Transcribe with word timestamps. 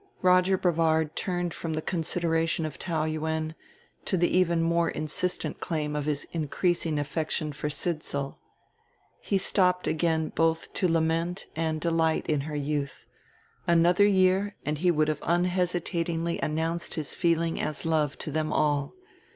Roger 0.23 0.57
Brevard 0.57 1.15
turned 1.15 1.53
from 1.53 1.73
the 1.75 1.79
consideration 1.83 2.65
of 2.65 2.79
Taou 2.79 3.05
Yuen 3.05 3.53
to 4.05 4.17
the 4.17 4.35
even 4.35 4.63
more 4.63 4.89
insistent 4.89 5.59
claim 5.59 5.95
of 5.95 6.05
his 6.05 6.25
increasing 6.31 6.97
affection 6.97 7.53
for 7.53 7.69
Sidsall. 7.69 8.39
He 9.19 9.37
stopped 9.37 9.85
again 9.85 10.29
both 10.29 10.73
to 10.73 10.87
lament 10.87 11.45
and 11.55 11.79
delight 11.79 12.25
in 12.25 12.41
her 12.49 12.55
youth 12.55 13.05
another 13.67 14.07
year 14.07 14.55
and 14.65 14.79
he 14.79 14.89
would 14.89 15.07
have 15.07 15.21
unhesitatingly 15.21 16.39
announced 16.41 16.95
his 16.95 17.13
feeling 17.13 17.61
as 17.61 17.85
love 17.85 18.17
to 18.17 18.31
them 18.31 18.51
all. 18.51 18.95